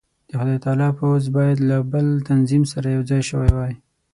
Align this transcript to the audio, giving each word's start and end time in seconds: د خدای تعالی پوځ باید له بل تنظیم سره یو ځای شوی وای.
د 0.29 0.31
خدای 0.39 0.57
تعالی 0.65 0.89
پوځ 0.99 1.23
باید 1.37 1.57
له 1.69 1.77
بل 1.91 2.05
تنظیم 2.29 2.63
سره 2.73 2.87
یو 2.95 3.03
ځای 3.09 3.21
شوی 3.29 3.49
وای. 3.55 3.73